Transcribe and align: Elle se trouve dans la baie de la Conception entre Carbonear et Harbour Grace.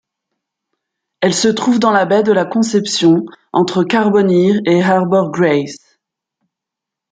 Elle 1.19 1.35
se 1.35 1.47
trouve 1.47 1.77
dans 1.77 1.91
la 1.91 2.07
baie 2.07 2.23
de 2.23 2.31
la 2.31 2.43
Conception 2.43 3.23
entre 3.53 3.83
Carbonear 3.83 4.59
et 4.65 4.81
Harbour 4.81 5.29
Grace. 5.29 5.99